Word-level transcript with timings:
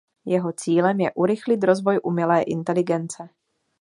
Jeho 0.25 0.51
cílem 0.51 0.99
je 0.99 1.13
urychlit 1.13 1.63
rozvoj 1.63 1.99
umělé 2.03 2.41
inteligence. 2.41 3.29